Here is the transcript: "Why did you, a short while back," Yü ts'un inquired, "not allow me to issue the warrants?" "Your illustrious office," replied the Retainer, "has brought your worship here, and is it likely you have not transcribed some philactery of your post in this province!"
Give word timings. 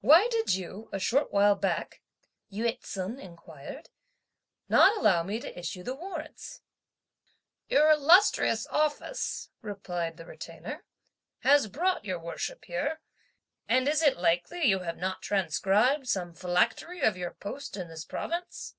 "Why 0.00 0.28
did 0.30 0.54
you, 0.54 0.88
a 0.94 0.98
short 0.98 1.30
while 1.30 1.54
back," 1.54 2.00
Yü 2.50 2.80
ts'un 2.80 3.20
inquired, 3.20 3.90
"not 4.66 4.96
allow 4.96 5.22
me 5.22 5.38
to 5.40 5.58
issue 5.58 5.82
the 5.82 5.94
warrants?" 5.94 6.62
"Your 7.68 7.90
illustrious 7.90 8.66
office," 8.68 9.50
replied 9.60 10.16
the 10.16 10.24
Retainer, 10.24 10.86
"has 11.40 11.66
brought 11.68 12.06
your 12.06 12.18
worship 12.18 12.64
here, 12.64 13.02
and 13.68 13.86
is 13.86 14.00
it 14.00 14.16
likely 14.16 14.64
you 14.64 14.78
have 14.78 14.96
not 14.96 15.20
transcribed 15.20 16.08
some 16.08 16.32
philactery 16.32 17.02
of 17.02 17.18
your 17.18 17.34
post 17.34 17.76
in 17.76 17.88
this 17.90 18.06
province!" 18.06 18.74